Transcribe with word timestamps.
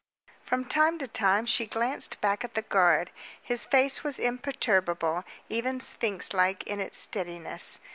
From 0.41 0.65
time 0.65 0.97
to 0.97 1.07
time 1.07 1.45
she 1.45 1.67
glanced 1.67 2.19
back 2.21 2.43
at 2.43 2.55
the 2.55 2.63
guard. 2.63 3.11
His 3.39 3.65
face 3.65 4.03
was 4.03 4.17
imperturbable, 4.17 5.23
even 5.47 5.79
sphinx 5.79 6.33
like 6.33 6.63
in 6.63 6.79
its 6.81 6.97
steadiness. 6.97 7.79